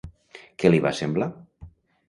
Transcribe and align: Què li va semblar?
Què 0.63 0.71
li 0.71 0.81
va 0.87 0.95
semblar? 1.01 1.31